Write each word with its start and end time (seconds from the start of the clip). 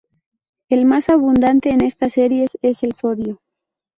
El 0.67 0.85
más 0.85 1.09
abundante 1.09 1.69
en 1.69 1.83
estas 1.83 2.13
series 2.13 2.57
es 2.63 2.81
el 2.81 2.93
sodio. 2.93 3.39